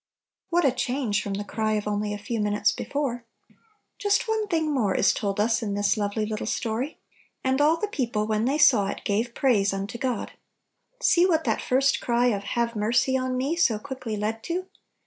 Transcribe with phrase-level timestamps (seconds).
[0.49, 3.23] What a change from the cry of only a few minutes be fore!
[3.99, 6.11] Just one thing more is told us in this 46 Little Pillows.
[6.15, 6.99] lovely little story,
[7.43, 10.31] "And all the people, when they saw it, gave praise unto God."
[10.99, 14.65] 8ee what that first cry of "Have mercy on me," so quickly led to